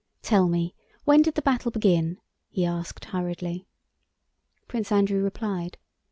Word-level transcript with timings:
"Tell 0.23 0.47
me, 0.49 0.73
when 1.05 1.21
did 1.21 1.35
the 1.35 1.43
battle 1.43 1.69
begin?" 1.69 2.17
he 2.49 2.65
asked 2.65 3.05
hurriedly. 3.05 3.67
Prince 4.67 4.91
Andrew 4.91 5.21
replied. 5.23 5.77